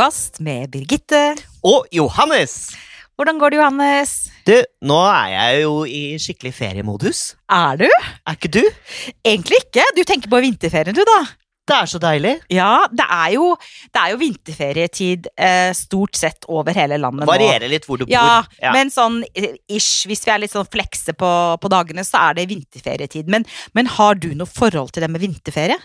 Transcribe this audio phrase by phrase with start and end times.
[0.00, 1.18] Hjem-podkast med Birgitte.
[1.60, 2.70] Og Johannes!
[3.20, 4.12] Hvordan går det, Johannes?
[4.48, 4.54] Du,
[4.88, 7.18] nå er jeg jo i skikkelig feriemodus.
[7.52, 7.84] Er du?
[7.84, 8.62] Er ikke du?
[9.20, 9.84] Egentlig ikke.
[9.98, 11.18] Du tenker på vinterferien, du, da.
[11.68, 12.32] Det er så deilig.
[12.48, 13.50] Ja, det er jo,
[13.92, 17.28] det er jo vinterferietid eh, stort sett over hele landet nå.
[17.34, 18.56] Varierer litt hvor du Ja, bor.
[18.64, 18.72] Ja.
[18.78, 22.40] men sånn eh, ish, hvis vi er litt sånn flekse på, på dagene, så er
[22.40, 23.28] det vinterferietid.
[23.28, 23.44] Men,
[23.76, 25.76] men har du noe forhold til det med vinterferie?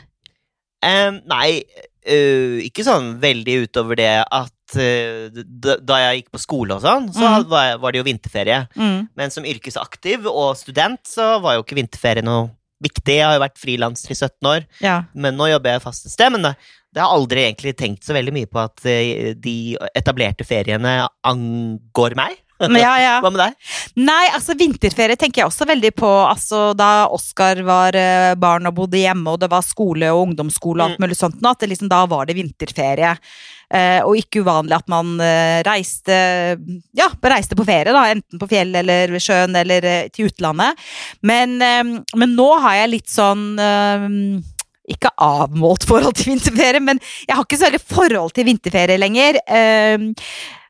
[0.86, 1.66] Um, nei,
[2.08, 6.86] øh, ikke sånn veldig utover det at uh, da, da jeg gikk på skole og
[6.86, 7.50] sånn, så mm.
[7.52, 8.62] var, var det jo vinterferie.
[8.76, 12.50] Men som yrkesaktiv og student så var jo ikke vinterferie noe
[12.84, 13.20] viktig.
[13.20, 14.98] Jeg har jo vært frilanser i 17 år, Ja.
[15.16, 16.34] men nå jobber jeg fast et sted.
[16.36, 16.56] Men det,
[16.94, 18.84] det har aldri egentlig tenkt så veldig mye på at
[19.42, 19.58] de
[19.96, 22.42] etablerte feriene angår meg.
[22.60, 23.16] Ja, ja.
[23.24, 23.74] Hva med deg?
[24.00, 26.12] Nei, altså vinterferie tenker jeg også veldig på.
[26.28, 30.82] Altså Da Oskar var eh, barn og bodde hjemme, og det var skole og ungdomsskole
[30.82, 33.16] og alt mulig sånt, at det liksom, da var det vinterferie.
[33.76, 36.16] Eh, og ikke uvanlig at man eh, reiste
[36.96, 38.08] Ja, reiste på ferie, da.
[38.14, 40.84] Enten på fjell eller ved sjøen eller til utlandet.
[41.26, 43.58] Men, men nå har jeg litt sånn
[44.86, 49.40] ikke avmålt forhold til vinterferie, men jeg har ikke så veldig forhold til vinterferie lenger.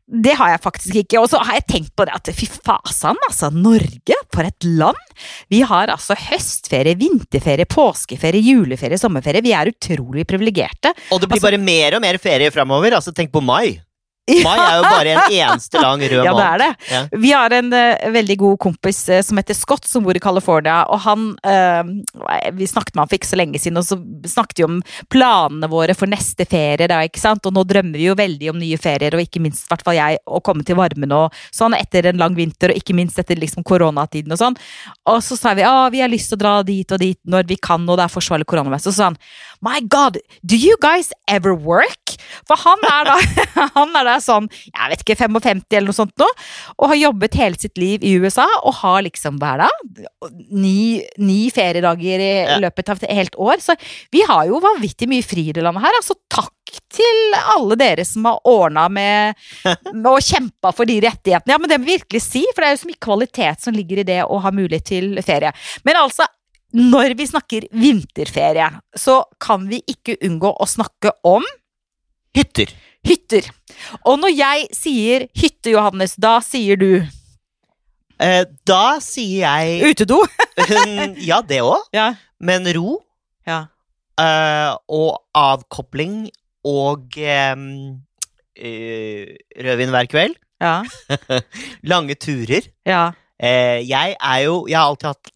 [0.05, 1.17] Det har jeg faktisk ikke.
[1.21, 3.49] Og så har jeg tenkt på det at fy fasan, altså.
[3.53, 4.99] Norge, for et land!
[5.49, 9.41] Vi har altså høstferie, vinterferie, påskeferie, juleferie, sommerferie.
[9.45, 10.93] Vi er utrolig privilegerte.
[11.11, 12.93] Og det blir Altså- bare mer og mer ferie framover.
[12.93, 13.79] Altså, tenk på mai.
[14.25, 16.69] Mai er jo bare en eneste lang rød Ja, det er det.
[16.89, 17.01] Ja.
[17.21, 20.79] Vi har en uh, veldig god kompis uh, som heter Scott, som bor i California.
[20.89, 23.99] Og han uh, Vi snakket med han for ikke så lenge siden, og så
[24.31, 24.79] snakket vi om
[25.13, 26.89] planene våre for neste ferie.
[26.89, 27.45] Da, ikke sant?
[27.45, 30.17] Og nå drømmer vi jo veldig om nye ferier, og ikke minst hvert fall jeg,
[30.25, 33.65] å komme til varmen og sånn etter en lang vinter, og ikke minst etter liksom
[33.67, 34.57] koronatiden og sånn.
[35.11, 37.45] Og så sa vi at vi har lyst til å dra dit og dit når
[37.51, 38.89] vi kan, og det er forsvarlig koronavest.
[38.89, 39.21] Og så sa han
[39.65, 42.17] My God, do you guys ever work?
[42.45, 43.15] For han er da,
[43.77, 46.27] han er da sånn, jeg vet ikke, 55 eller noe sånt nå,
[46.79, 50.05] og har jobbet hele sitt liv i USA, og har liksom hver dag
[50.51, 52.57] ni, ni feriedager i Ja.
[52.59, 53.57] løpet av et helt år.
[53.63, 53.75] Så
[54.11, 55.97] vi har jo vanvittig mye fri i det landet her.
[55.99, 56.51] Altså takk
[56.91, 59.35] til alle dere som har ordna med,
[59.93, 61.53] med å kjempa for de rettighetene.
[61.53, 63.73] Ja, men det må vi virkelig si, for det er jo så mye kvalitet som
[63.75, 65.51] ligger i det å ha mulighet til ferie.
[65.85, 66.25] Men altså,
[66.75, 71.45] når vi snakker vinterferie, så kan vi ikke unngå å snakke om
[72.35, 72.71] Hytter.
[73.05, 73.47] hytter.
[74.05, 76.89] Og når jeg sier hytte, Johannes, da sier du
[78.15, 80.21] Eh, da sier jeg utedo.
[81.29, 81.81] Ja, det òg.
[81.93, 82.13] Ja.
[82.39, 83.01] Men ro
[83.47, 83.65] Ja.
[84.17, 86.29] eh, og avkopling
[86.63, 87.55] og eh,
[89.67, 90.35] rødvin hver kveld.
[90.63, 90.83] Ja.
[91.91, 92.71] Lange turer.
[92.87, 93.11] ja.
[93.35, 95.31] Eh, jeg er jo Jeg har alltid hatt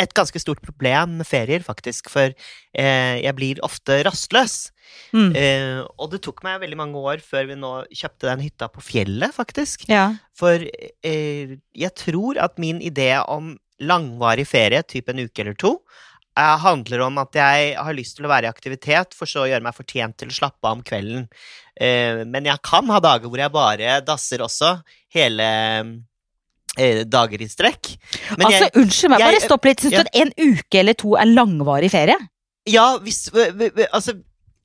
[0.00, 4.70] et ganske stort problem med ferier, faktisk, for eh, jeg blir ofte rastløs.
[5.14, 5.30] Mm.
[5.36, 8.84] Eh, og det tok meg veldig mange år før vi nå kjøpte den hytta på
[8.84, 9.86] fjellet, faktisk.
[9.90, 10.10] ja.
[10.38, 15.72] For eh, jeg tror at min idé om langvarig ferie, typ en uke eller to,
[16.38, 19.48] eh, handler om at jeg har lyst til å være i aktivitet, for så å
[19.50, 21.26] gjøre meg fortjent til å slappe av om kvelden.
[21.78, 24.76] Eh, men jeg kan ha dager hvor jeg bare dasser også,
[25.14, 25.48] hele
[26.78, 27.94] eh, dager i strekk.
[28.36, 29.80] Men altså, jeg, unnskyld meg, jeg- bare stopp litt.
[29.82, 30.02] Syns ja.
[30.02, 32.18] du at en uke eller to er langvarig ferie?
[32.68, 33.30] ja, hvis
[33.92, 34.12] Altså,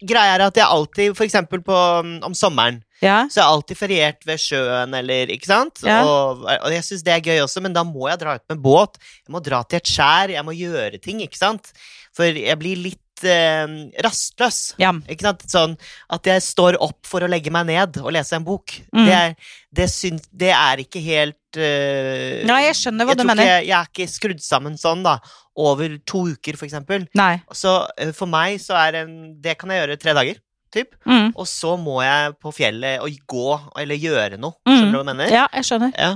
[0.08, 3.28] greia er at jeg alltid, for eksempel på, mm, om sommeren, Ja.
[3.28, 5.82] Så jeg har alltid feriert ved sjøen, eller ikke sant?
[5.84, 6.02] Ja.
[6.08, 8.62] Og, og jeg syns det er gøy også, men da må jeg dra ut med
[8.64, 9.00] båt.
[9.26, 11.74] Jeg må dra til et skjær, jeg må gjøre ting, ikke sant?
[12.16, 13.68] For jeg blir litt eh,
[14.06, 14.62] rastløs.
[14.82, 14.94] ja.
[15.12, 15.46] Ikke sant?
[15.52, 15.76] Sånn
[16.14, 18.78] at jeg står opp for å legge meg ned og lese en bok.
[18.94, 19.04] Mm.
[19.04, 23.28] Det, er, det, syns, det er ikke helt uh, Nei, jeg skjønner hva jeg du
[23.28, 23.50] mener.
[23.50, 25.20] Jeg, jeg er ikke skrudd sammen sånn, da.
[25.56, 27.06] Over to uker, for.
[27.16, 27.34] Nei.
[27.54, 30.40] Så eh, for meg så er en Det kan jeg gjøre tre dager.
[30.74, 30.96] Typ.
[31.06, 31.28] Mm.
[31.38, 34.56] Og så må jeg på fjellet og gå, eller gjøre noe.
[34.66, 34.74] Mm.
[34.74, 35.30] Skjønner du hva jeg mener?
[35.36, 35.92] Ja, jeg skjønner.
[35.94, 36.16] Ja.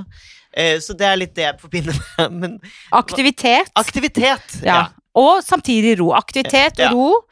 [0.50, 2.56] Eh, Så det er litt det jeg forbinder med Men
[2.90, 3.70] Aktivitet.
[3.78, 4.58] aktivitet!
[4.66, 4.88] Ja.
[5.14, 6.10] Og samtidig ro.
[6.18, 6.90] Aktivitet og Ja.
[6.90, 7.22] ro.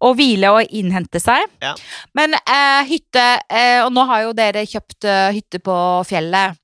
[0.00, 1.44] Og hvile og innhente seg.
[1.60, 1.74] Ja.
[2.16, 5.76] Men eh, hytte eh, Og nå har jo dere kjøpt eh, hytte på
[6.08, 6.56] fjellet.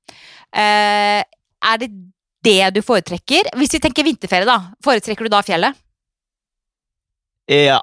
[0.57, 1.91] Eh, er det
[2.45, 3.49] det du foretrekker?
[3.57, 4.59] Hvis vi tenker vinterferie, da.
[4.85, 5.77] Foretrekker du da fjellet?
[7.47, 7.81] ja.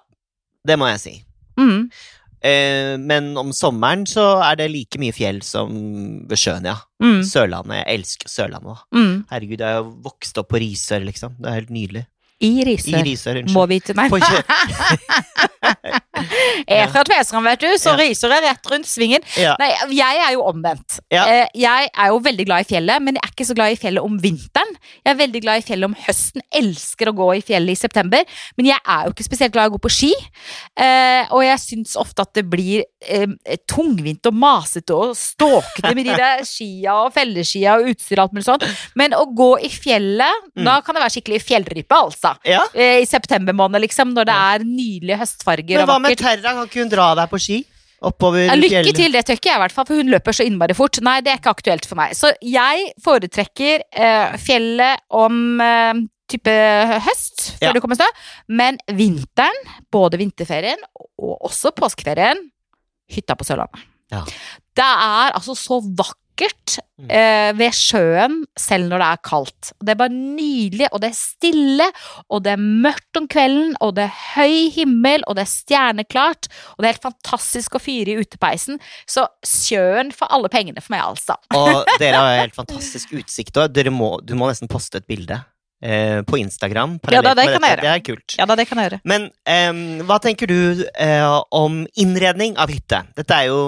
[0.65, 1.11] Det må jeg si.
[1.61, 1.91] Mm.
[2.45, 5.75] Eh, Men om sommeren så er det like mye fjell som
[6.29, 6.79] ved sjøen, ja.
[7.05, 7.21] Mm.
[7.29, 7.83] Sørlandet.
[7.83, 8.81] Jeg elsker Sørlandet.
[8.97, 9.27] Mm.
[9.29, 11.37] Herregud, jeg har vokst opp på Risør, liksom.
[11.37, 12.07] Det er helt nydelig.
[12.43, 12.99] I I Risør.
[13.05, 13.53] Unnskyld.
[13.55, 14.09] Må vite Nei.
[14.11, 14.19] På
[16.65, 17.97] Jeg er fra Tvedestrand, vet du, så Ja.
[18.01, 19.23] Risør er rett rundt svingen.
[19.39, 19.55] Ja.
[19.59, 20.99] Nei, jeg er jo omvendt.
[21.13, 21.25] Ja.
[21.27, 23.77] Eh, Jeg er jo veldig glad i fjellet, men jeg er ikke så glad i
[23.81, 24.73] fjellet om vinteren.
[25.05, 26.43] Jeg er veldig glad i fjellet om høsten.
[26.53, 28.25] Elsker å gå i fjellet i september,
[28.57, 30.13] men jeg er jo ikke spesielt glad i å gå på ski.
[30.77, 33.27] Eh, og jeg syns ofte at det blir eh,
[33.71, 38.33] tungvint og masete og ståkete med de der skia og felleskia og utstyr og alt
[38.39, 38.65] mulig sånt.
[38.95, 40.65] Men å gå i fjellet, Mm.
[40.69, 42.24] da kan det være skikkelig fjellrype, altså.
[42.49, 42.63] Ja.
[42.75, 46.17] Eh, I september måned, liksom, når det er nydelige høstfarger Men hva med.
[46.21, 46.55] Terra?
[46.57, 47.61] Kan ikke hun dra deg på ski?
[48.05, 50.45] Oppover Ja, lykke til, det tør ikke jeg i hvert fall, for hun løper så
[50.45, 50.99] innmari fort.
[51.01, 52.13] Nei, det er ikke aktuelt for meg.
[52.19, 56.53] Så jeg foretrekker eh, fjellet om eh, type
[57.07, 57.73] høst, før Ja.
[57.73, 58.09] du kommer snø.
[58.49, 59.57] Men vinteren,
[59.93, 62.37] både vinterferien og også påskeferien,
[63.15, 63.85] hytta på Sørlandet.
[64.13, 64.21] Ja.
[64.77, 67.09] Det er altså så vakkert Mm.
[67.11, 69.71] eh, ved sjøen, selv når det er kaldt.
[69.83, 71.87] Det er bare nydelig, og det er stille,
[72.31, 76.51] og det er mørkt om kvelden, og det er høy himmel, og det er stjerneklart,
[76.75, 78.79] og det er helt fantastisk å fyre i utepeisen.
[79.11, 81.39] Så sjøen for alle pengene for meg, altså.
[81.59, 83.75] Og dere har helt fantastisk utsikt òg.
[83.75, 85.41] Du må nesten poste et bilde
[85.85, 86.99] eh, på Instagram.
[87.11, 87.83] Ja, da, det kan jeg gjøre.
[87.85, 88.37] Det er kult.
[88.39, 89.01] Ja da, det kan jeg gjøre.
[89.09, 93.05] Men um, hva tenker du uh, om innredning av hytte?
[93.19, 93.61] Dette er jo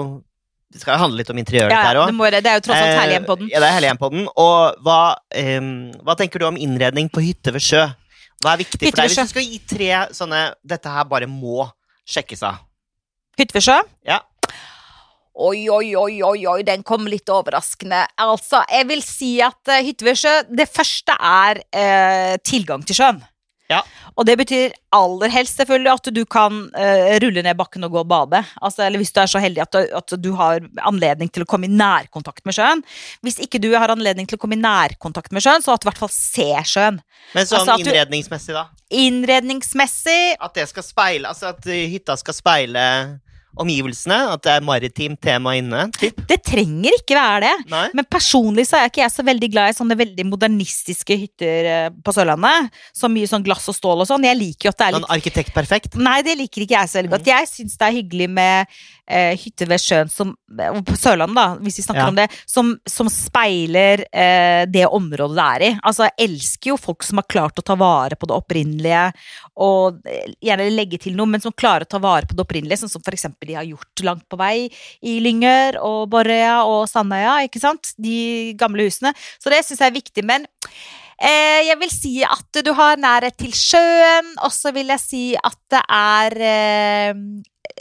[0.73, 2.11] Det skal jo handle litt om interiør, Ja, ja, òg.
[2.11, 3.49] det, det er jo tross alt herlig hjemme på den.
[3.53, 4.25] Ja, det er herlig hjemme på den.
[4.43, 4.99] Og hva,
[5.57, 5.69] um,
[6.03, 7.85] hva tenker du om innredning på hytte ved sjø?
[8.43, 9.07] Hva er viktig for deg?
[9.07, 11.69] Hvis du skal gi tre sånne Dette her bare må
[12.07, 12.59] sjekkes av.
[13.39, 13.77] Hytte ved sjø?
[14.07, 14.19] Ja.
[15.37, 18.03] Oi, oi, oi, oi, oi, den kom litt overraskende.
[18.19, 22.97] Altså, jeg vil si at uh, hytte ved sjø Det første er eh, tilgang til
[22.97, 23.23] sjøen.
[23.67, 23.81] Ja.
[24.15, 28.01] Og det betyr aller helst selvfølgelig at du kan uh, rulle ned bakken og gå
[28.01, 28.41] og bade.
[28.63, 31.49] Altså, eller hvis du er så heldig at du, at du har anledning til å
[31.49, 32.83] komme i nærkontakt med sjøen.
[33.25, 35.87] Hvis ikke du har anledning til å komme i nærkontakt med sjøen, så at du
[35.87, 37.01] i hvert fall ser sjøen.
[37.35, 38.67] Men sånn Altså innredningsmessig, da?
[38.93, 42.83] Innredningsmessig At det skal speile Altså at hytta skal speile
[43.63, 44.17] omgivelsene?
[44.33, 45.87] At det er maritimt tema inne?
[45.97, 46.19] Typ?
[46.29, 47.53] Det trenger ikke være det.
[47.73, 47.85] Nei?
[47.97, 51.87] Men personlig så er ikke jeg så veldig glad i sånne veldig modernistiske hytter eh,
[52.03, 52.69] på Sørlandet.
[52.95, 54.27] Så mye sånn glass og stål og sånn.
[54.27, 55.97] Jeg liker jo at det er litt Sånn arkitektperfekt?
[56.01, 57.31] Nei, det liker ikke jeg så veldig godt.
[57.33, 58.77] Jeg syns det er hyggelig med
[59.07, 60.33] eh, hytter ved sjøen som
[60.87, 62.07] På Sørlandet, da, hvis vi snakker Ja.
[62.11, 62.27] om det.
[62.47, 65.71] Som, som speiler eh, det området det er i.
[65.83, 69.03] Altså, jeg elsker jo folk som har klart å ta vare på det opprinnelige,
[69.63, 72.79] og eh, gjerne legge til noe, men som klarer å ta vare på det opprinnelige,
[72.83, 74.67] sånn som for eksempel de har gjort langt på vei
[75.01, 77.93] i Lyngør og Borøya og Sandøya, ikke sant?
[77.97, 79.15] De gamle husene.
[79.41, 80.27] Så det syns jeg er viktig.
[80.27, 80.47] Men
[81.17, 85.23] Eh, jeg vil si at du har nærhet til sjøen, og så vil jeg si
[85.33, 87.23] at det er eh,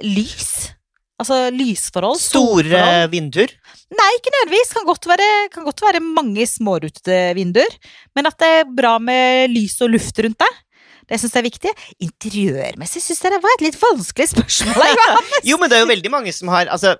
[0.07, 0.73] lys.
[1.21, 2.21] Altså lysforhold.
[2.21, 3.11] Store solforhold.
[3.13, 3.53] vinduer?
[3.97, 4.73] Nei, ikke nødvendigvis.
[4.77, 7.77] Kan godt være, kan godt være mange smårutete vinduer.
[8.17, 10.59] Men at det er bra med lys og luft rundt deg.
[11.09, 11.73] Det syns jeg er viktig.
[12.09, 15.01] Interiørmessig syns jeg det var et litt vanskelig spørsmål.
[15.51, 16.97] Jo, men det er jo veldig mange som har Altså,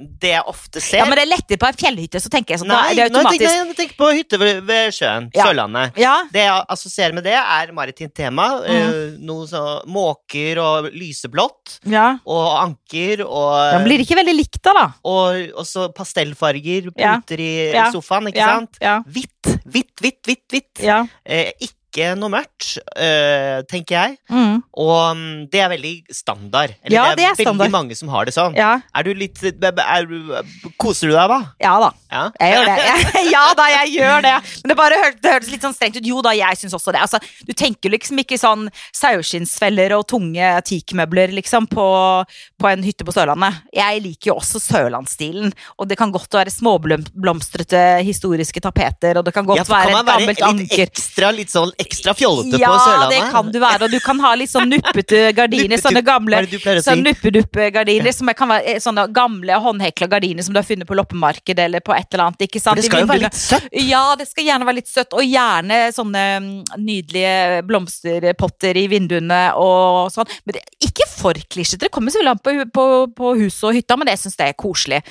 [0.00, 2.62] det jeg ofte ser Ja, men det er lettere på en fjellhytte, så tenker jeg
[2.62, 2.70] sånn.
[2.72, 5.26] da Nei, er det nå Nei, tenk, jeg på hytte ved, ved sjøen.
[5.36, 5.44] Ja.
[5.50, 5.98] Sørlandet.
[6.00, 8.46] Ja, Det jeg assosierer med det, er maritimt tema.
[8.64, 9.18] Mm.
[9.28, 11.76] noe så måker og lyseblått.
[11.92, 12.06] ja.
[12.24, 14.86] Og anker og Den blir ikke veldig likt da, da.
[15.04, 17.90] Og så pastellfarger, puter i Ja.
[17.92, 18.80] sofaen, ikke Ja, sant?
[18.80, 20.46] ja, Hvitt, hvitt, hvitt, hvitt.
[20.48, 20.82] hvitt.
[20.88, 21.02] ja.
[21.26, 21.76] Eh, ikke
[22.16, 24.18] noe mørkt, eh, tenker jeg.
[24.30, 24.62] Mm.
[24.78, 26.74] Og mm, det er veldig standard.
[26.84, 27.58] Eller Ja, det det er, er standard.
[27.66, 28.54] veldig mange som har det sånn.
[28.56, 28.80] ja.
[28.94, 30.30] Er du litt er du,
[30.78, 31.40] Koser du deg, da?
[31.60, 31.90] Ja da.
[32.10, 32.30] Ja.
[32.40, 33.24] Jeg gjør det.
[33.34, 34.34] ja da, jeg gjør det.
[34.62, 36.06] Men det bare hørtes, det hørtes litt sånn strengt ut.
[36.06, 37.00] Jo da, jeg syns også det.
[37.04, 41.86] Altså, du tenker liksom ikke sånn saueskinnsfeller og tunge teakmøbler liksom på,
[42.60, 43.60] på en hytte på Sørlandet.
[43.74, 49.34] Jeg liker jo også sørlandsstilen, og det kan godt være småblomstrete historiske tapeter, og det
[49.34, 50.82] kan godt Ja, kan være et gammelt anker.
[50.86, 53.16] ekstra, litt sånn ekstra fjollete Ja, på Sørlandet?
[53.16, 55.80] det kan du være, og du kan ha litt sånn nuppete gardiner.
[55.80, 60.54] Sånne gamle er det Sånn nuppeduppe-gardiner som kan være eh, sånne gamle håndhekla gardiner som
[60.54, 62.46] du har funnet på loppemarkedet eller på et eller annet.
[62.46, 62.76] ikke sant?
[62.78, 63.68] For det skal jo være litt søtt.
[63.90, 69.42] Ja, det skal gjerne være litt søtt, og gjerne sånne mm, nydelige blomsterpotter i vinduene
[69.60, 70.28] og sånn.
[70.44, 73.96] Men det, ikke for klisjete, det kommer selvfølgelig an på, på, på huset og hytta,
[74.00, 75.02] men jeg syns det er koselig.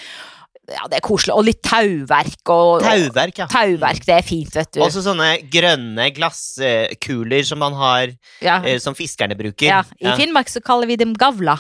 [0.70, 1.34] Ja, det er koselig.
[1.36, 3.48] Og litt tauverk og Tauverk, ja.
[3.50, 4.80] Tauverk, det er fint, vet du.
[4.86, 8.14] Også sånne grønne glasskuler som man har
[8.46, 8.60] ja.
[8.64, 9.68] eh, Som fiskerne bruker.
[9.72, 9.84] ja.
[10.00, 11.58] I Finnmark så kaller vi dem gavla.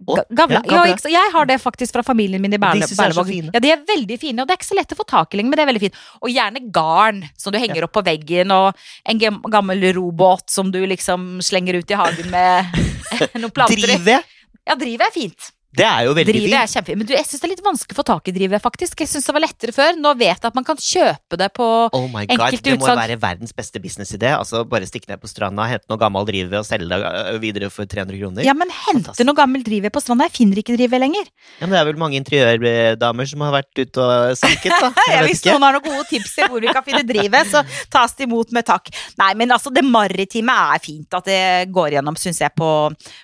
[0.00, 0.54] Ga- Gavla.
[0.54, 0.96] ja, Ja, gavla.
[1.04, 3.50] Jo, jeg har det faktisk fra familien min i Berle- De er Berlevåg.
[3.52, 5.36] Ja, de er veldig fine, og det er ikke så lett å få tak i
[5.36, 5.98] lenger, men det er veldig fint.
[6.24, 8.74] Og gjerne garn som du henger opp på veggen, og
[9.04, 9.18] en
[9.52, 12.64] gammel robåt som du liksom slenger ut i hagen med
[13.42, 13.84] noen planter i.
[13.84, 14.22] Drive?
[14.66, 15.50] Ja, drivet er fint.
[15.70, 16.72] Det er jo veldig Drivet er fint.
[16.74, 16.98] kjempefint.
[16.98, 19.02] Men du, jeg syns det er litt vanskelig å få tak i drivet, faktisk.
[19.04, 19.92] Jeg syns det var lettere før.
[20.02, 22.88] Nå vet jeg at man kan kjøpe det på Oh my god, enkelte Det må
[22.88, 22.98] utsalg.
[22.98, 24.32] være verdens beste businessidé.
[24.34, 27.70] Altså, bare stikke ned på stranda, hente noe gammel drive og selge det øh, videre
[27.70, 28.42] for 300 kroner.
[28.48, 30.26] Ja, men hente noe gammel drivet på stranda.
[30.26, 31.30] Jeg finner ikke drivet lenger.
[31.60, 34.90] Ja, men det er vel mange interiørdamer som har vært ute og sanket, da.
[35.14, 37.62] Jeg vet Hvis noen har noen gode tips til hvor vi kan finne drivet, så
[37.94, 38.90] tas det imot med takk.
[39.22, 42.68] Nei, men altså, det maritime er fint at det går gjennom, syns jeg, på,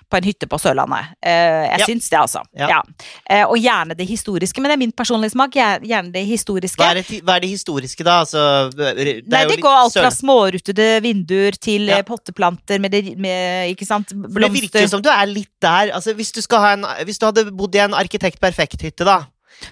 [0.07, 1.11] på en hytte på Sørlandet.
[1.27, 1.85] Jeg jeg Ja.
[1.87, 2.36] det, altså.
[2.57, 2.67] Ja.
[2.71, 2.81] Ja.
[3.29, 5.55] Eh, og gjerne det historiske, men det er min personlige smak.
[5.57, 6.79] Gjerne det historiske.
[6.81, 8.19] Hva er, det, hva er det historiske, da?
[8.25, 8.43] Altså,
[8.75, 8.93] det
[9.27, 11.99] Nei, det går alt fra småruttede vinduer til Ja.
[11.99, 14.41] eh, potteplanter med, det, med ikke sant, blomster.
[14.47, 15.93] det virker som du er litt der.
[15.95, 19.25] Altså, hvis, du en, hvis du hadde bodd i en arkitekt perfekt-hytte, da.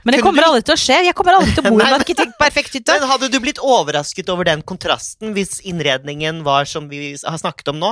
[0.04, 1.00] Men det kommer du- aldri til å skje.
[1.06, 2.96] Jeg kommer aldri til å bo i en arkitekt perfekt hytte.
[3.00, 7.70] Men hadde du blitt overrasket over den kontrasten hvis innredningen var som vi har snakket
[7.74, 7.92] om nå?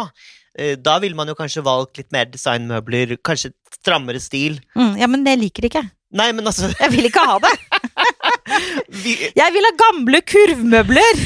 [0.57, 4.59] Eh, Da ville man jo kanskje valgt litt mer designmøbler, kanskje strammere stil.
[4.77, 5.85] Mm, ja, men det liker jeg ikke.
[6.13, 7.53] Nei, men altså Jeg vil ikke ha det.
[9.39, 11.21] Jeg vil ha gamle kurvmøbler!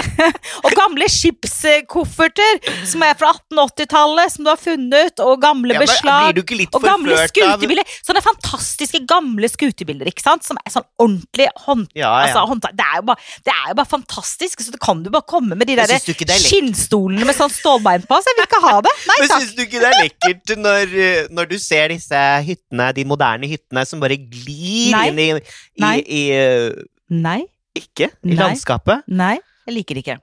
[0.64, 6.36] og gamle skipskofferter som er fra 1880-tallet, som du har funnet, og gamle ja, beslag.
[6.36, 7.84] du Og gamle skutebilder.
[7.84, 7.98] av.
[8.06, 10.46] Sånne fantastiske gamle skutebilder, ikke sant?
[10.46, 11.88] Som er sånn ordentlig hånd...
[11.94, 12.28] Ja, ja.
[12.28, 12.64] Altså, hånd...
[12.64, 15.68] Det, er bare, det er jo bare fantastisk, så det kan du bare komme med
[15.70, 18.18] de der du er skinnstolene med sånn stålbein på.
[18.22, 18.94] Så jeg vil ikke ha det.
[19.08, 22.90] Nei Men syns du ikke det er lekkert når, eh, når du ser disse hyttene,
[22.96, 25.06] de moderne hyttene, som bare glir Nei.
[25.10, 25.96] inn i, i, Nei.
[26.02, 27.40] i, eh, Nei.
[27.78, 28.10] Ikke?
[28.22, 28.38] I Nei.
[28.40, 29.06] landskapet?
[29.08, 29.36] Nei.
[29.66, 30.18] Jeg liker det ikke.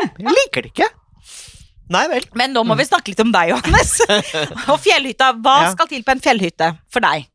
[0.00, 0.88] Jeg liker det ikke.
[1.90, 2.24] Nei vel.
[2.38, 3.96] Men nå må vi snakke litt om deg, Johannes.
[4.70, 5.32] Og fjellhytta.
[5.42, 5.70] Hva Ja.
[5.74, 7.26] skal til på en fjellhytte for deg?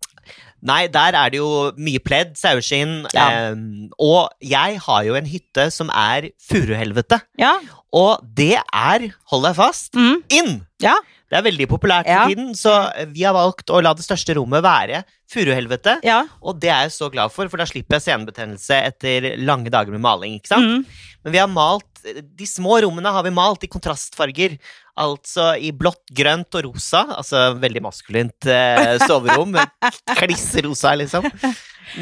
[0.65, 3.25] Nei, der er det jo mye pledd, saueskinn, Ja.
[3.51, 3.57] eh,
[4.01, 7.19] og jeg har jo en hytte som er furuhelvete.
[7.37, 7.51] Ja.
[7.93, 10.23] Og det er, hold deg fast, Mm.
[10.33, 10.55] inn!
[10.81, 10.95] Ja.
[11.29, 12.71] Det er veldig populært for tiden, så
[13.13, 15.99] vi har valgt å la det største rommet være furuhelvete.
[16.03, 16.23] ja.
[16.41, 19.91] Og det er jeg så glad for, for da slipper jeg senebetennelse etter lange dager
[19.91, 20.39] med maling.
[20.39, 20.65] ikke sant?
[20.65, 20.85] Mm.
[21.25, 22.03] Men vi har malt,
[22.38, 24.60] de små rommene har vi malt i kontrastfarger.
[25.01, 27.01] Altså i blått, grønt og rosa.
[27.17, 29.58] Altså veldig maskulint eh, soverom.
[30.20, 31.25] Kliss rosa, liksom.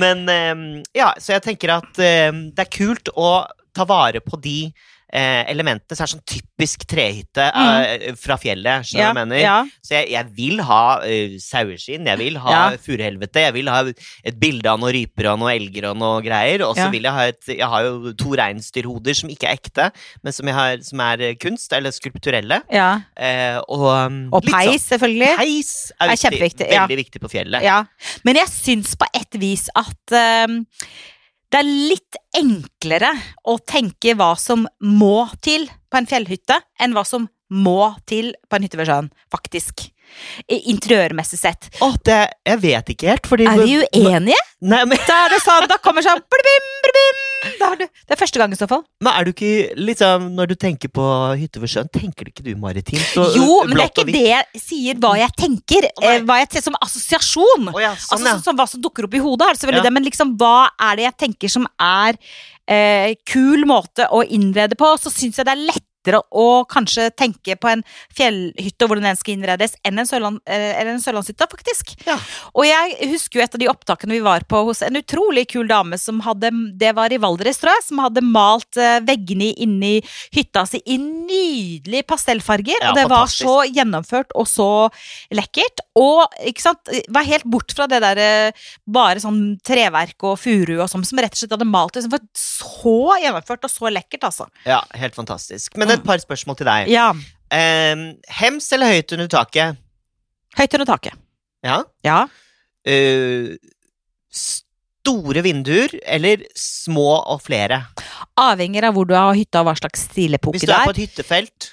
[0.02, 0.66] Men eh,
[1.00, 3.32] ja, så jeg tenker at eh, det er kult å
[3.74, 4.58] ta vare på de
[5.14, 8.90] eh, elementene som er sånn typisk trehytte eh, fra fjellet.
[8.94, 9.08] Ja.
[9.10, 9.38] jeg mener?
[9.42, 9.58] Ja.
[9.86, 12.64] Så jeg, jeg vil ha uh, saueskinn, jeg vil ha Ja.
[12.82, 16.64] furuhelvete, jeg vil ha et bilde av noen ryper og noen elger og noe greier.
[16.68, 19.90] Og så vil jeg ha et Jeg har jo to reinsdyrhoder som ikke er ekte,
[20.24, 22.62] men som, har, som er eh, kunst, eller skulpturelle.
[22.74, 22.90] ja.
[23.18, 25.30] Eh, og um, Og litt peis, selvfølgelig.
[25.34, 26.84] Sånn, peis er, Er viktig, kjempeviktig, ja.
[26.84, 27.64] Veldig viktig på fjellet.
[27.66, 27.78] Ja.
[28.26, 30.62] Men jeg syns på et vis at ehm,
[31.54, 33.12] det er litt enklere
[33.46, 38.58] å tenke hva som må til på en fjellhytte, enn hva som må til på
[38.58, 39.90] en hytte ved sjøen, faktisk.
[40.52, 41.70] I- Interiørmessig sett.
[41.82, 44.36] Åh, det, jeg vet ikke helt, fordi Er vi uenige?
[44.62, 47.22] Nei, men, Da er det sånn, da kommer sånn blibim, blibim.
[47.60, 48.84] Da har du, Det er første gang i så fall.
[49.02, 51.08] men er du ikke liksom Når du tenker på
[51.40, 53.10] hytte ved sjøen, tenker du ikke du maritimt?
[53.36, 55.88] Jo, uh, men det er ikke det jeg sier hva jeg tenker.
[56.04, 57.72] Eh, Hva jeg ser som assosiasjon.
[57.74, 58.36] Oh, ja, sånn, Altså ja.
[58.38, 59.90] sånn, som hva som dukker opp i hodet, er det selvfølgelig Ja.
[59.90, 62.14] det, men liksom hva er det jeg tenker som er
[62.68, 65.66] eh, kul måte å innrede på, så syns jeg det er
[66.04, 67.84] lettere å kanskje tenke på en
[68.16, 71.96] fjellhytte og hvordan den skal innredes, enn en, sørland, eh, eller en sørlandshytte, faktisk.
[72.06, 72.18] Ja.
[72.54, 75.68] Og jeg husker jo et av de opptakene vi var på hos en utrolig kul
[75.68, 80.02] dame som hadde, det var i Valdres, tror jeg, som hadde malt eh, veggene inni
[80.34, 84.70] hytta si i nydelige pastellfarger, Ja, og det var så gjennomført og så
[85.34, 85.84] lekkert.
[86.00, 90.76] Og ikke sant, var helt bort fra det der eh, bare sånn treverk og furu
[90.80, 92.06] og sånn, som rett og slett hadde malt det.
[92.06, 94.50] som var så gjennomført og så lekkert, altså.
[94.68, 95.78] ja, helt fantastisk.
[95.80, 96.92] Men et par spørsmål til deg.
[96.94, 97.10] Ja.
[97.54, 98.06] Um,
[98.40, 99.80] hems eller høyt under taket?
[100.58, 101.20] Høyt under taket.
[101.66, 101.82] Ja.
[102.06, 102.24] Ja.
[102.88, 103.54] Uh,
[104.34, 107.84] store vinduer eller små og flere?
[108.40, 110.90] Avhenger av hvor du har hytta og hva slags stilepoke Hvis du er er.
[110.90, 111.70] på et hyttefelt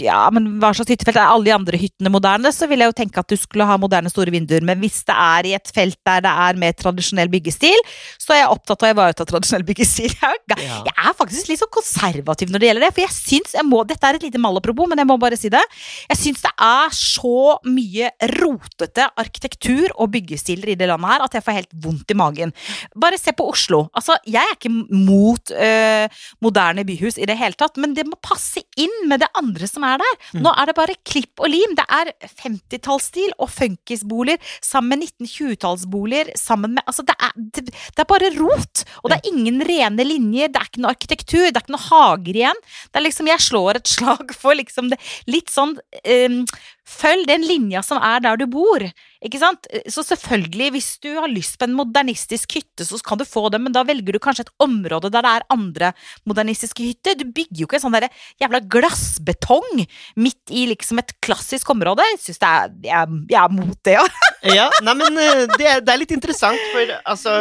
[0.00, 1.16] Ja, men hva slags hyttefelt?
[1.18, 3.76] Er alle de andre hyttene moderne, så vil jeg jo tenke at du skulle ha
[3.80, 4.62] moderne store vinduer.
[4.66, 7.80] Men hvis det er i et felt der det er mer tradisjonell byggestil,
[8.20, 10.14] så er jeg opptatt av å ivareta tradisjonell byggestil.
[10.20, 10.78] Jeg er ga- Ja.
[10.86, 12.90] Jeg er faktisk litt så konservativ når det gjelder det.
[12.94, 15.48] For jeg syns jeg må Dette er et lite malapropos, men jeg må bare si
[15.52, 15.62] det.
[16.10, 21.34] Jeg syns det er så mye rotete arkitektur og byggestiler i det landet her at
[21.38, 22.52] jeg får helt vondt i magen.
[22.94, 23.86] Bare se på Oslo.
[23.96, 28.18] Altså, jeg er ikke mot øh, moderne byhus i det hele tatt, men det må
[28.22, 29.39] passe inn med det andre
[29.70, 30.16] som er der.
[30.34, 30.42] Mm.
[30.44, 31.74] Nå er det bare klipp og lim.
[31.78, 38.02] Det er 50-tallsstil og funkisboliger sammen med 1920-tallsboliger sammen med Altså, det er, det, det
[38.02, 38.84] er bare rot!
[39.02, 41.86] Og det er ingen rene linjer, det er ikke noe arkitektur, det er ikke noe
[41.86, 42.64] hager igjen.
[42.90, 44.98] Det er liksom, Jeg slår et slag for liksom det
[45.30, 46.42] litt sånn um,
[46.90, 48.82] Følg den linja som er der du bor.
[49.20, 49.66] Ikke sant?
[49.92, 53.60] Så selvfølgelig, hvis du har lyst på en modernistisk hytte, så kan du få det,
[53.60, 55.92] men da velger du kanskje et område der det er andre
[56.28, 57.18] modernistiske hytter.
[57.20, 58.08] Du bygger jo ikke en sånn der
[58.40, 59.84] jævla glassbetong
[60.20, 62.06] midt i liksom et klassisk område.
[62.14, 64.06] Jeg syns det er Jeg, jeg er mot det, ja.
[64.42, 67.32] Ja, nei, men eh, det, det er litt interessant, for altså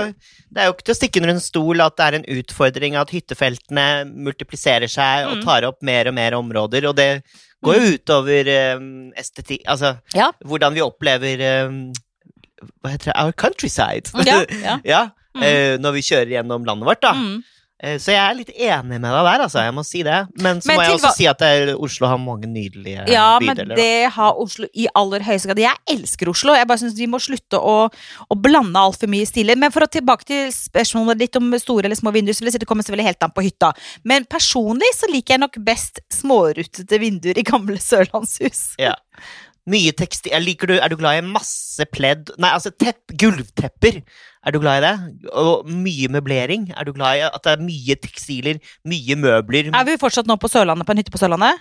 [0.50, 2.96] Det er jo ikke til å stikke under en stol at det er en utfordring
[3.00, 5.44] at hyttefeltene multipliserer seg og Mm.
[5.46, 7.22] tar opp mer og mer områder, og det
[7.64, 10.32] går jo utover um, estetikk Altså Ja.
[10.44, 11.80] hvordan vi opplever um,
[12.84, 13.16] Hva heter det?
[13.22, 14.10] Our countryside.
[14.28, 15.02] Ja, ja.
[15.38, 15.44] Mm.
[15.46, 17.14] eh, når vi kjører gjennom landet vårt, da.
[17.14, 17.44] Mm.
[17.82, 19.62] Eh, Så jeg er litt enig med deg der, altså.
[19.64, 20.18] Jeg må si det.
[20.44, 23.40] Men så Men må jeg også hva- si at er, Oslo har mange nydelige Ja,
[23.40, 23.70] men bydeler.
[23.70, 23.76] da.
[23.76, 25.58] det har Oslo i aller høyeste grad.
[25.64, 26.54] Jeg elsker Oslo.
[26.54, 27.90] Jeg bare syns vi må slutte å,
[28.30, 29.56] å blande altfor mye stiler.
[29.56, 32.58] Men for å tilbake til spørsmålet ditt om store eller små vinduer, så vil jeg
[32.60, 33.72] si det kommer selvfølgelig helt an på hytta.
[34.04, 38.76] Men personlig så liker jeg nok best smårutete vinduer i gamle sørlandshus.
[38.78, 38.96] Ja.
[39.70, 44.02] Mye tekstil jeg liker du, Er du glad i masse pledd Nei, altså tepp, gulvtepper.
[44.46, 45.30] Er du glad i det?
[45.38, 46.70] Og mye møblering.
[46.74, 49.70] Er du glad i at det er mye tekstiler, mye møbler?
[49.76, 51.60] Er vi fortsatt nå på Sørlandet, på en hytte på Sørlandet?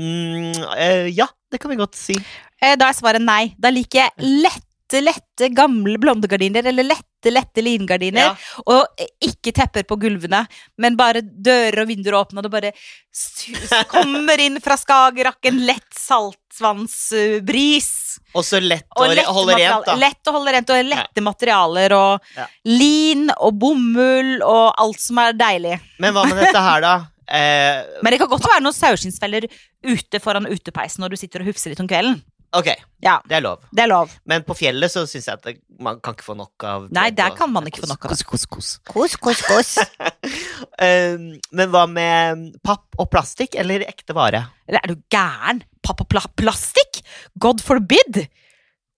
[0.00, 2.18] Mm, eh, ja, det kan vi godt si.
[2.60, 3.54] Eh, Da er svaret nei.
[3.58, 4.30] Da liker jeg
[4.92, 5.00] lette,
[5.40, 8.20] lette gamle blondegardiner, eller lette, lette lingardiner.
[8.20, 8.34] Ja.
[8.66, 8.86] Og
[9.22, 10.42] ikke tepper på gulvene,
[10.82, 12.72] men bare dører og vinduer åpne, og det bare
[13.90, 15.94] kommer inn fra Skagerrak en lett
[16.90, 17.90] saltvannsbris.
[18.34, 19.94] Og så lett å Og re- holde rent, da.
[19.98, 22.46] Lett å holde rent, og lette materialer, og Ja.
[22.64, 25.80] lin og bomull og alt som er deilig.
[25.98, 26.94] Men hva med dette her, da?
[27.30, 29.46] Eh, Men det kan godt være noen saueskinnsfeller
[29.86, 32.22] ute foran utepeisen når du sitter og hufser litt om kvelden.
[32.56, 32.68] Ok,
[33.00, 33.62] Ja, det er lov.
[33.72, 34.10] det er lov.
[34.28, 37.32] Men på fjellet så syns jeg at man kan ikke få nok av Nei, der
[37.38, 38.12] kan man ikke få nok av.
[38.12, 38.70] Kos, kos, kos.
[38.90, 39.72] Kos, kos, kos.
[40.80, 41.16] Eh,
[41.52, 44.46] men hva med papp og plastikk, eller ekte vare?
[44.68, 45.58] Eller er du gæren?
[45.84, 47.02] Pappa pla plastikk?
[47.40, 48.22] God forbid!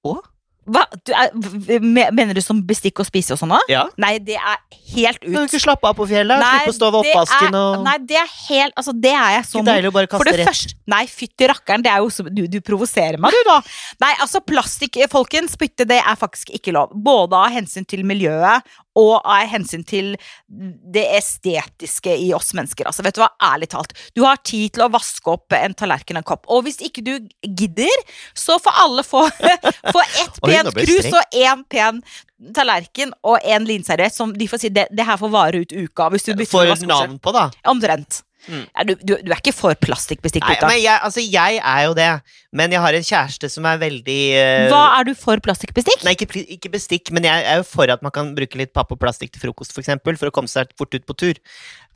[0.07, 0.15] Å?
[0.63, 0.85] Hva?
[1.03, 1.33] Du er,
[2.15, 3.65] mener du som bestikk og spise og sånn òg?
[3.73, 3.81] Ja.
[3.99, 4.61] Nei, det er
[4.93, 5.49] helt Kan du ut.
[5.51, 6.39] ikke slappe av på fjellet?
[6.39, 9.65] Slippe å stå ved oppvasken og Nei, det er helt Altså, det er jeg så
[9.67, 10.51] deilig å bare kaste det rett.
[10.53, 13.59] første Nei, fytti rakkeren, det er jo så Du, du provoserer meg, du, da.
[14.05, 16.95] Nei, altså, plastikk, folkens, spytte, det er faktisk ikke lov.
[16.95, 18.63] Både av hensyn til miljøet
[18.99, 20.13] og av hensyn til
[20.49, 22.89] det estetiske i oss mennesker.
[22.89, 23.95] Altså, vet du hva, ærlig talt.
[24.17, 26.49] Du har tid til å vaske opp en tallerken og en kopp.
[26.53, 29.25] Og hvis ikke du gidder, så får alle få,
[29.95, 32.03] få ett pent krus og én pen
[32.57, 36.11] tallerken og en linserviett som de får si det, det her får vare ut uka.
[36.13, 37.49] Hvis du bytter For navn på, da.
[37.71, 38.23] Omtrent.
[38.51, 38.63] Mm.
[38.89, 42.09] Du, du, du er ikke for plastikkbestikk, Nei, men jeg, altså, jeg er jo det.
[42.59, 44.65] Men jeg har en kjæreste som er veldig uh...
[44.73, 46.03] Hva er du for plastikkbestikk?
[46.07, 48.91] Nei, ikke, ikke bestikk, men jeg er jo for at man kan bruke litt papp
[48.95, 51.41] og plastikk til frokost, for eksempel, for å komme seg fort ut på tur.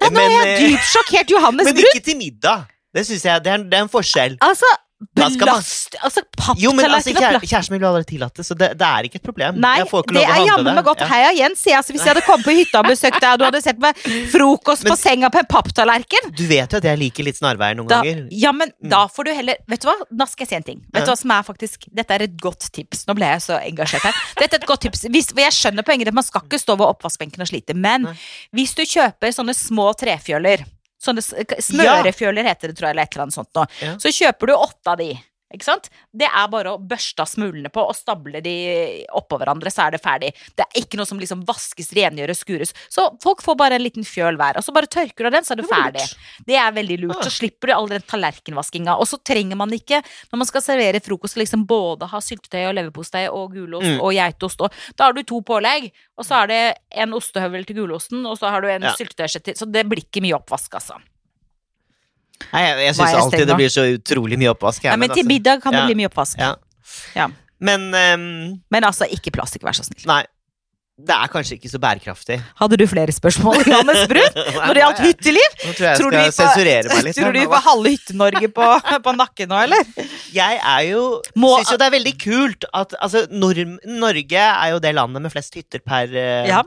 [0.05, 2.71] Nei, nå er jeg eh, dypt sjokkert, Johannes men ikke til middag.
[2.97, 4.39] Det synes jeg, det er, det er en forskjell.
[4.45, 4.71] Altså,
[5.17, 7.41] Da Altså, papptallerken Jo, men altså, kjære.
[7.45, 9.59] Kjæresten min vil aldri tillate det, så det, det er ikke et problem.
[9.61, 11.03] Nei, jeg får ikke det lov å er jammen meg godt.
[11.05, 11.09] Ja.
[11.11, 11.77] Heia Jens, jeg.
[11.77, 14.01] Altså, hvis jeg hadde kommet på hytta og besøkt deg, og du hadde sett meg
[14.33, 17.91] frokost på senga på en papptallerken Du vet jo at jeg liker litt snarveier noen
[17.93, 18.25] da, ganger.
[18.33, 18.89] ja, men Mm.
[18.93, 20.81] da får du heller Vet du hva, nå skal jeg si en ting.
[20.93, 21.05] Vet Ja.
[21.07, 23.05] du hva som er faktisk Dette er et godt tips.
[23.07, 24.15] Nå ble jeg så engasjert her.
[24.41, 25.05] Dette er et godt tips.
[25.13, 27.75] Hvis, for jeg skjønner poenget, at man skal ikke stå ved oppvaskbenken og slite.
[27.77, 28.15] Men Nei.
[28.55, 30.65] hvis du kjøper sånne små trefjøler
[31.03, 33.67] Sånne smørefjøler heter det, tror jeg, eller et eller annet sånt noe.
[33.85, 33.97] Ja.
[34.01, 35.11] Så kjøper du åtte av de.
[35.57, 35.88] Ikke sant?
[36.12, 38.55] Det er bare å børste av smulene på og stable de
[39.16, 40.33] oppå hverandre, så er det ferdig.
[40.57, 42.75] Det er ikke noe som liksom vaskes, rengjøres, skures.
[42.92, 45.47] Så folk får bare en liten fjøl hver, og så bare tørker du av den,
[45.49, 46.05] så er Det ferdig.
[46.47, 47.16] Det er veldig lurt.
[47.19, 47.25] Ah.
[47.27, 48.99] Så slipper du all den tallerkenvaskinga.
[49.01, 52.75] Og så trenger man ikke, når man skal servere frokost, liksom både ha syltetøy og
[52.79, 54.01] leverpostei og gulost Mm.
[54.03, 57.77] og geitost og Da har du to pålegg, og så er det en ostehøvel til
[57.77, 58.92] gulosten, og så har du en Ja.
[58.95, 59.55] syltetøyskje til.
[59.55, 60.99] Så det blir ikke mye oppvask, altså.
[62.53, 64.85] Nei, jeg, jeg syns alltid det blir så utrolig mye oppvask.
[64.85, 65.90] Her, Nei, men til altså- middag kan det ja.
[65.90, 66.38] bli mye oppvask.
[66.38, 66.55] Ja.
[67.16, 67.29] Ja.
[67.59, 68.25] Men um,
[68.70, 70.05] Men altså, ikke plastikk, vær så snill.
[70.07, 70.22] nei.
[70.96, 72.38] Det er kanskje ikke så bærekraftig.
[72.57, 75.57] Hadde du flere spørsmål, Johannes Brun, når det gjaldt hytteliv?
[75.61, 77.18] Nå tror jeg jeg Tror du skal sensurere meg litt.
[77.18, 78.68] Tror du vi får halve Hytte-Norge på,
[79.05, 79.90] på nakken nå, eller?
[80.33, 81.03] Jeg er jo
[81.37, 85.35] Må- Syns jo det er veldig kult at Altså, Norge er jo det landet med
[85.37, 86.62] flest hytter per eh, Ja.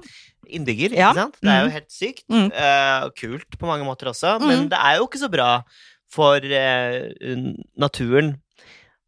[0.50, 1.12] Innbygger, Ja.
[1.12, 1.38] ikke sant?
[1.42, 1.72] Det er jo Mm.
[1.78, 2.24] helt sykt.
[2.30, 2.52] Mm.
[2.52, 4.48] Uh, kult på mange måter også, Mm.
[4.48, 5.64] men det er jo ikke så bra
[6.10, 8.38] for uh, naturen,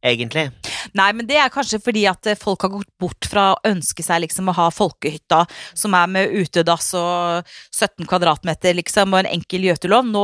[0.04, 0.52] egentlig.
[0.98, 4.02] Nei, men det er kanskje fordi at eh, folk har gått bort fra å ønske
[4.04, 5.44] seg liksom å ha folkehytta
[5.78, 10.10] som er med utedass og 17 kvadratmeter liksom, og en enkel gjøtelov.
[10.10, 10.24] Nå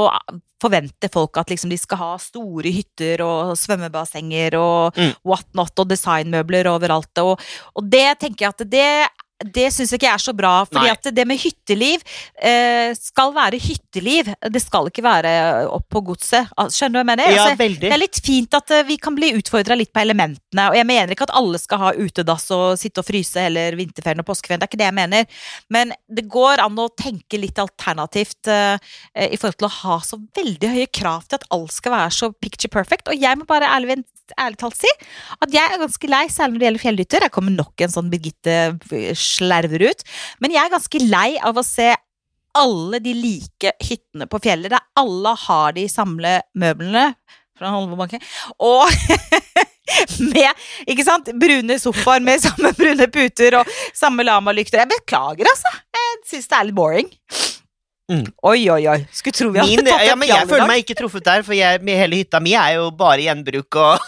[0.60, 5.14] forventer folk at liksom, de skal ha store hytter og svømmebassenger og Mm.
[5.24, 7.14] whatnot og designmøbler overalt.
[7.22, 7.40] Og,
[7.76, 10.54] og det tenker jeg at det det syns jeg ikke er så bra.
[10.66, 10.94] fordi Nei.
[10.96, 12.02] at det med hytteliv
[12.42, 14.32] eh, skal være hytteliv.
[14.50, 15.34] Det skal ikke være
[15.70, 16.50] opp på godset.
[16.74, 17.30] Skjønner du hva jeg mener?
[17.36, 20.68] Ja, Altså, det er litt fint at eh, vi kan bli utfordra litt på elementene.
[20.72, 24.24] Og jeg mener ikke at alle skal ha utedass og sitte og fryse heller vinterferien
[24.24, 24.64] og påskeferien.
[24.64, 25.40] Det er ikke det jeg mener.
[25.74, 28.82] Men det går an å tenke litt alternativt eh,
[29.14, 32.16] eh, i forhold til å ha så veldig høye krav til at alt skal være
[32.18, 33.14] så picture perfect.
[33.14, 34.02] Og jeg må bare ærlig,
[34.34, 34.90] ærlig talt si
[35.38, 37.28] at jeg er ganske lei, særlig når det gjelder fjellhytter.
[37.28, 40.04] Her kommer nok en sånn Birgitte eh, slerver ut.
[40.44, 41.92] Men jeg er ganske lei av å se
[42.58, 47.12] alle de like hyttene på fjellet, der alle har de samme møblene
[47.58, 48.24] fra Holmbobanken.
[48.66, 48.90] Og
[50.34, 50.50] med
[50.90, 54.84] ikke sant, brune sofaer med samme brune puter og samme lamalykter.
[54.84, 55.74] Jeg beklager, altså.
[55.98, 57.14] Jeg syns det er litt boring.
[58.08, 58.24] Mm.
[58.48, 59.00] Oi, oi, oi.
[59.12, 61.44] Skulle tro vi hadde Min, tatt ja, opp men jeg føler meg ikke truffet der,
[61.44, 64.06] for jeg, hele hytta mi er jo bare gjenbruk og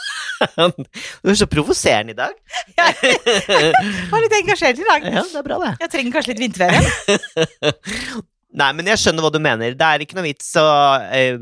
[1.24, 2.34] Du er så provoserende i dag.
[2.78, 3.14] Jeg
[4.12, 5.08] Var litt engasjert i dag.
[5.10, 5.72] Ja, det er bra, det.
[5.84, 7.74] Jeg trenger kanskje litt vinterferie.
[8.60, 9.76] Nei, men jeg skjønner hva du mener.
[9.78, 10.66] Det er ikke noe vits å
[11.14, 11.36] eh,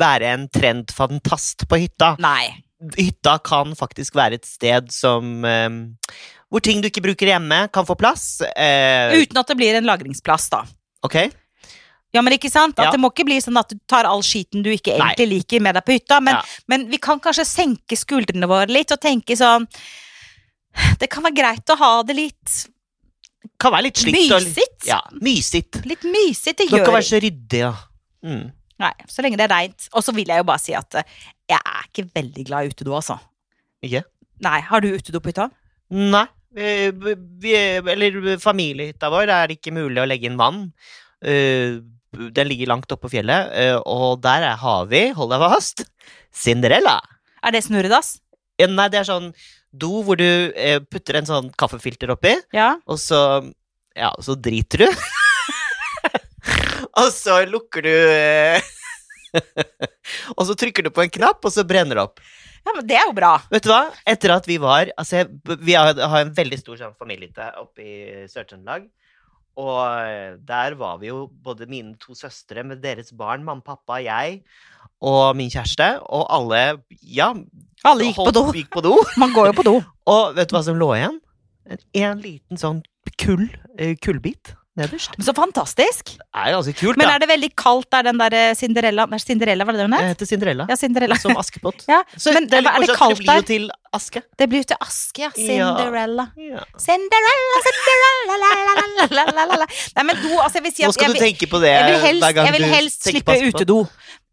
[0.00, 2.16] være en trendfantast på hytta.
[2.22, 2.48] Nei.
[2.98, 5.68] Hytta kan faktisk være et sted som eh,
[6.50, 8.40] Hvor ting du ikke bruker hjemme, kan få plass.
[8.54, 10.64] Eh, Uten at det blir en lagringsplass, da.
[11.06, 11.18] ok?
[12.14, 12.78] Ja, men ikke sant?
[12.78, 12.90] At Ja.
[12.94, 15.10] Det må ikke bli sånn at du tar all skiten du ikke Nei.
[15.14, 16.42] egentlig liker med deg på hytta, men, Ja.
[16.66, 19.66] men vi kan kanskje senke skuldrene våre litt og tenke sånn
[21.00, 22.68] Det kan være greit å ha det litt
[23.58, 24.30] Kan være litt slitt.
[24.30, 24.86] mysigt.
[24.86, 25.84] Ja, mysigt.
[25.84, 26.58] Litt mysigt.
[26.58, 27.72] Det gjør gjør kan være så ryddig, ja.
[28.24, 28.52] Mm.
[28.78, 29.88] Nei, så lenge det er reint.
[29.92, 31.02] Og så vil jeg jo bare si at eh,
[31.50, 33.18] jeg er ikke veldig glad i utedo, altså.
[33.82, 34.04] Ikke?
[34.40, 35.50] Nei, har du utedo på hytta?
[35.90, 36.26] Nei.
[36.54, 40.72] Vi, vi, eller familiehytta vår er ikke mulig å legge inn vann.
[41.22, 41.78] Eh,
[42.12, 45.84] den ligger langt oppe på fjellet, eh, og der er, har vi, hold deg fast,
[46.34, 46.98] Cinderella.
[47.44, 48.16] Er det snurredass?
[48.58, 49.28] Nei, det er sånn
[49.70, 52.76] do hvor du eh, putter en sånn kaffefilter oppi, Ja.
[52.88, 53.20] og så
[53.98, 54.88] Ja, så driter du.
[57.00, 58.60] og så lukker du eh,
[60.38, 62.22] Og så trykker du på en knapp, og så brenner det opp.
[62.64, 63.34] ja, men det er jo bra.
[63.52, 63.82] Vet du hva?
[64.08, 65.26] Etter at vi var Altså,
[65.60, 67.28] vi har, har en veldig stor sånn familie
[67.60, 67.98] oppe i
[68.30, 68.86] Sør-Trøndelag.
[69.58, 73.98] Og eh, der var vi jo både mine to søstre med deres barn, mamma, pappa,
[74.04, 74.42] jeg
[75.00, 75.88] og min kjæreste.
[76.10, 76.62] Og alle,
[77.02, 77.32] ja
[77.86, 78.44] Alle gikk på do.
[78.54, 78.94] Gikk på do.
[79.22, 79.74] Man går jo på do.
[80.14, 81.18] Og vet du hva som lå igjen?
[81.68, 82.80] En, en liten sånn
[83.20, 83.44] kull,
[83.78, 85.14] eh, kullbit nederst.
[85.18, 86.14] Men så fantastisk.
[86.32, 89.76] Er ganske kult, Men er det veldig kaldt der den der Cinderella Nei, Cinderella, var
[89.76, 90.66] det det hun Det Jeg heter Cinderella.
[90.70, 91.18] Ja, Cinderella.
[91.20, 91.84] Som Askepott.
[91.92, 93.68] Ja, Så men det er er det kaldt det blir jo til
[93.98, 94.22] aske.
[94.38, 95.24] Det blir jo til Aske.
[95.24, 95.30] Ja.
[95.34, 96.28] Cinderella.
[96.36, 96.64] Ja.
[96.78, 98.10] Cinderella, Cinderella,
[99.10, 101.86] Nei, men do, altså, jeg vil si Nå skal jeg du tenke på det jeg
[101.92, 103.80] vil helst, hver gang jeg vil helst slippe utedo.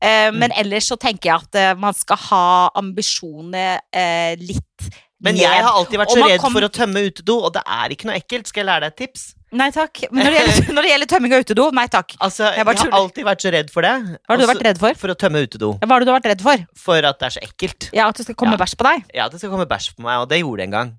[0.06, 0.60] Men Mm.
[0.62, 4.90] ellers så tenker jeg at uh, man skal ha ambisjonene uh, litt
[5.24, 7.96] Men jeg har alltid vært så redd kom- for å tømme utedo, og det er
[7.96, 8.46] ikke noe ekkelt.
[8.52, 9.24] Skal jeg lære deg et tips?
[9.56, 10.04] Nei takk.
[10.12, 12.14] Men når det gjelder, når det gjelder tømming av utedo, nei takk.
[12.20, 13.94] Altså, Jeg jeg, har alltid vært så redd for det.
[14.12, 15.00] Hva har du vært redd for?
[15.02, 15.72] For å tømme utedo.
[15.82, 16.66] Hva har du vært redd for?
[16.86, 17.90] For at det er så ekkelt.
[17.96, 18.62] Ja, At det skal komme Ja.
[18.62, 19.06] bæsj på deg?
[19.16, 20.94] Ja, at det skal komme bæsj på meg, og det gjorde det en gang.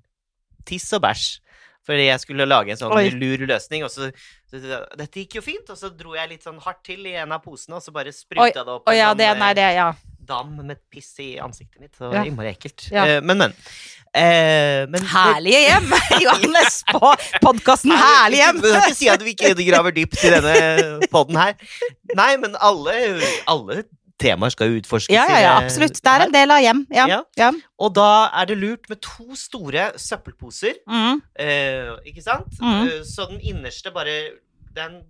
[0.67, 1.37] Tiss og bæsj.
[1.87, 3.07] Fordi jeg skulle lage en sånn Oi.
[3.15, 4.09] lur løsning, og så,
[4.51, 7.31] så Dette gikk jo fint, og så dro jeg litt sånn hardt til i en
[7.31, 9.67] av posene, og så bare spruta det opp Oi, ja, sånn, det, nei, eh, det,
[9.77, 9.87] ja.
[10.27, 11.93] dam med piss i ansiktet mitt.
[11.95, 12.25] Så Ja.
[12.27, 12.89] innmari ekkelt.
[12.91, 13.05] Ja.
[13.07, 13.55] Eh, men, men.
[14.17, 15.91] Eh, men Herlige hjem!
[16.25, 18.59] Johannes på podkasten Herlig hjem!
[18.63, 21.55] Du kan ikke si at vi ikke graver dypt i denne poden her.
[22.17, 22.97] Nei, men alle,
[23.47, 23.83] alle
[24.19, 25.13] temaer skal utforskes.
[25.13, 25.99] Ja, ja, ja, absolutt.
[26.01, 26.85] Det er en del av hjem.
[26.93, 27.05] Ja.
[27.07, 27.19] Ja.
[27.37, 27.51] ja.
[27.79, 31.21] Og da er det lurt med to store søppelposer, Mm.
[31.37, 32.57] eh, ikke sant?
[32.61, 32.87] Mm.
[32.87, 34.17] Eh, så den innerste bare
[34.77, 35.03] Den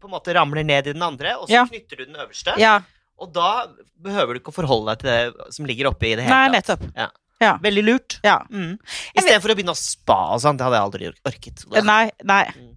[0.00, 1.64] på en måte ramler ned i den andre, og så Ja.
[1.64, 2.58] knytter du den øverste.
[2.58, 2.80] ja.
[3.22, 3.68] Og da
[4.02, 6.80] behøver du ikke å forholde deg til det som ligger oppi i det hele tatt.
[6.80, 7.62] nettopp.
[7.62, 8.20] Veldig lurt.
[8.24, 8.40] Ja.
[8.50, 8.78] Mm.
[9.16, 10.56] Istedenfor å begynne å spa og sånn.
[10.56, 11.84] Det hadde jeg aldri orket.
[11.84, 12.44] Nei, nei.
[12.56, 12.71] Mm.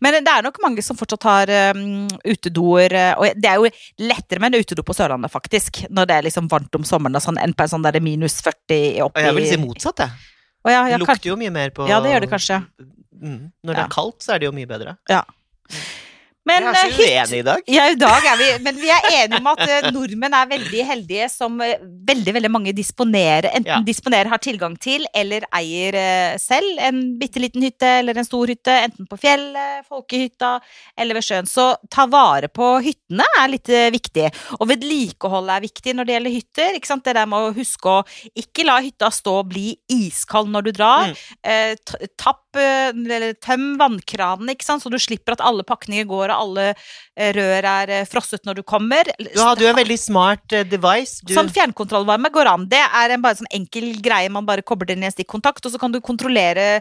[0.00, 2.92] Men det er nok mange som fortsatt har um, utedoer.
[2.92, 3.70] eh, Og det er jo
[4.02, 5.84] lettere med en utedo på Sørlandet, faktisk.
[5.90, 8.40] Når det er liksom varmt om sommeren og sånn, enn på en sånn der minus
[8.42, 10.10] 40 Og oppi jeg vil si motsatt, jeg.
[10.60, 12.58] Å, ja, ja, det lukter jo mye mer på Ja, det gjør det kanskje.
[13.20, 13.52] Mm.
[13.64, 13.84] Når det Ja.
[13.86, 14.96] er kaldt, så er det jo mye bedre.
[16.48, 17.66] Men Jeg er ikke eh, uenig i dag.
[17.68, 20.84] Ja, i dag er vi Men vi er enige om at eh, nordmenn er veldig
[20.88, 23.80] heldige som eh, veldig veldig mange disponerer enten Ja.
[23.84, 25.94] disponerer, har tilgang til, eller eier
[26.40, 30.52] selv en bitte liten hytte eller en stor hytte, enten på fjellet, folkehytta
[30.98, 31.46] eller ved sjøen.
[31.46, 34.26] Så ta vare på hyttene er litt viktig.
[34.58, 36.78] Og vedlikehold er viktig når det gjelder hytter.
[36.80, 37.04] Ikke sant?
[37.06, 38.00] Det der med å huske å
[38.38, 41.12] ikke la hytta stå og bli iskald når du drar.
[41.12, 42.10] Mm.
[42.18, 44.82] Tapp, eller tøm vannkranen, ikke sant?
[44.82, 48.60] så du slipper at alle pakninger går og alle eh, rør er eh, frosset når
[48.60, 49.10] du kommer.
[49.20, 51.20] Du hadde jo en veldig smart eh, device.
[51.26, 52.66] Du, Sånn fjernkontrollvarme går an.
[52.70, 55.74] Det er en bare sånn enkel greie man bare kobler inn i en stikkontakt, og
[55.74, 56.80] så kan du kontrollere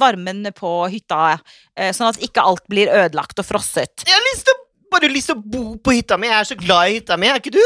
[0.00, 1.36] varmen på hytta,
[1.94, 4.02] sånn at ikke alt blir ødelagt og frosset.
[4.02, 4.56] jeg har lyst til,
[4.90, 6.26] bare lyst til å bo på hytta mi.
[6.26, 7.62] Jeg er så glad i hytta mi, er ikke du?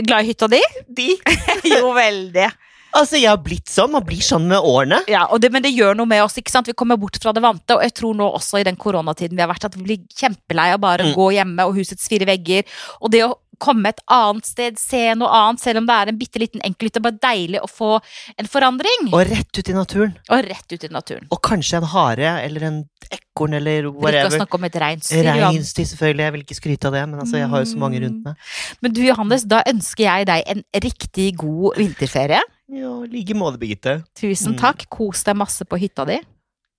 [0.00, 0.62] Glad i hytta di?
[1.00, 1.10] De.
[1.74, 2.48] jo, veldig.
[2.96, 3.92] Altså, jeg har blitt sånn.
[3.92, 5.02] Man blir sånn med årene.
[5.10, 6.38] Ja, det, men det gjør noe med oss.
[6.40, 6.70] ikke sant?
[6.70, 7.76] Vi kommer bort fra det vante.
[7.76, 10.72] Og jeg tror nå også i den koronatiden vi har vært, at vi blir kjempelei
[10.72, 11.14] av bare å Mm.
[11.18, 12.64] gå hjemme og husets fire vegger.
[13.02, 16.18] Og det å komme et annet sted, se noe annet, selv om det er en
[16.18, 18.00] bitte liten er Bare deilig å få
[18.38, 19.08] en forandring.
[19.12, 20.14] Og rett ut i naturen.
[20.30, 21.26] Og rett ut i naturen.
[21.30, 24.28] Og kanskje en hare eller en ekorn eller whatever.
[24.28, 25.24] ikke å snakke om et reinsdyr.
[25.24, 26.24] Reinsdyr, selvfølgelig.
[26.26, 28.34] Jeg vil ikke skryte av det, men altså, jeg har jo så mange rundt meg.
[28.80, 32.40] Men du Johannes, da ønsker jeg deg en riktig god vinterferie.
[32.68, 34.02] Ja, i like måte, Birgitte.
[34.18, 34.58] Tusen Mm.
[34.60, 34.84] takk.
[34.92, 36.18] Kos deg masse på hytta di.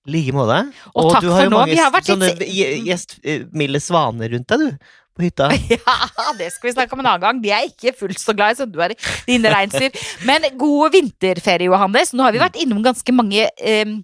[0.08, 0.60] I like måte.
[0.95, 1.58] Og takk du har for jo nå.
[1.63, 4.78] mange Vi har vært sånne litt gjestmilde svaner rundt deg, du.
[5.17, 5.49] På hytta.
[5.73, 7.41] Ja, det skal vi snakke om en annen gang.
[7.41, 8.97] De er ikke fullt så glad i som du er i
[9.28, 9.91] dine reinsdyr.
[10.30, 12.13] Men god vinterferie, Johannes.
[12.13, 13.97] Nå har vi vært innom ganske mange eh,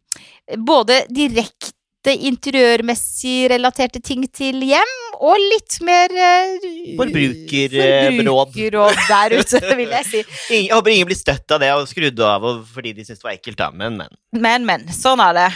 [0.58, 1.75] både direkte
[2.14, 6.68] interiørmessig relaterte ting til hjem, og litt mer uh,
[7.00, 8.20] Forbrukerråd.
[8.20, 10.24] forbrukerråd der ute, vil jeg si.
[10.52, 13.30] Jeg håper ingen blir støtt av det og skrudd av og fordi de syns det
[13.30, 13.72] var ekkelt, da.
[13.74, 14.14] Men, men.
[14.36, 14.88] Men, men.
[14.94, 15.50] Sånn er det.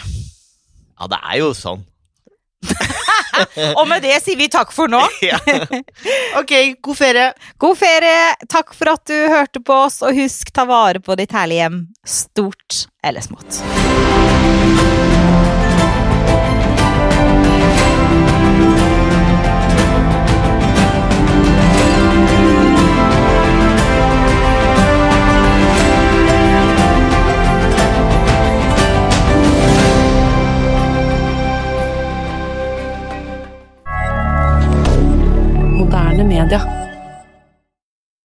[1.00, 1.86] Ja, det er jo sånn.
[3.80, 5.02] Og med det sier vi takk for nå.
[5.30, 5.40] Ja.
[6.40, 7.30] Ok, god ferie.
[7.62, 8.34] God ferie.
[8.52, 11.80] Takk for at du hørte på oss, og husk ta vare på ditt herlige hjem,
[12.08, 13.64] stort eller smått.
[35.90, 36.79] Moderne media.